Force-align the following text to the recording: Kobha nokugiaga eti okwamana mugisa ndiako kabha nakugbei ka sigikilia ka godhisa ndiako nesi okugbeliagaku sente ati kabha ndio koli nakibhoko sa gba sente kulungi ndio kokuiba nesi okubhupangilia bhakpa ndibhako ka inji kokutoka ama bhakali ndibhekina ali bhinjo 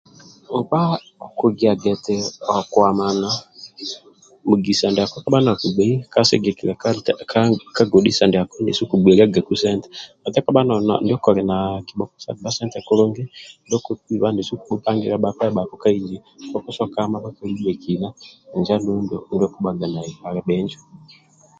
Kobha 0.49 0.81
nokugiaga 1.19 1.87
eti 1.95 2.15
okwamana 2.57 3.29
mugisa 4.47 4.85
ndiako 4.91 5.15
kabha 5.23 5.39
nakugbei 5.45 5.95
ka 6.13 6.21
sigikilia 6.27 6.75
ka 7.75 7.83
godhisa 7.91 8.23
ndiako 8.27 8.53
nesi 8.59 8.81
okugbeliagaku 8.83 9.53
sente 9.63 9.87
ati 10.25 10.37
kabha 10.45 10.61
ndio 11.03 11.17
koli 11.23 11.41
nakibhoko 11.49 12.15
sa 12.23 12.31
gba 12.37 12.49
sente 12.57 12.77
kulungi 12.87 13.23
ndio 13.65 13.77
kokuiba 13.85 14.27
nesi 14.31 14.51
okubhupangilia 14.53 15.21
bhakpa 15.23 15.43
ndibhako 15.45 15.75
ka 15.83 15.89
inji 15.97 16.17
kokutoka 16.51 16.97
ama 17.03 17.23
bhakali 17.23 17.51
ndibhekina 17.51 18.07
ali 20.27 20.39
bhinjo 20.47 20.79